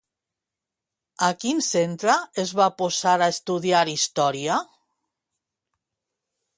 [1.27, 4.61] A quin centre es va posar a estudiar història?